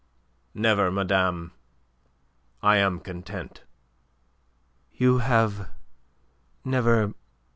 "Never, 0.55 0.89
madame. 0.91 1.51
I 2.63 2.77
am 2.77 3.01
content." 3.01 3.61
"You 4.93 5.19
have 5.19 5.69
never... 6.65 7.13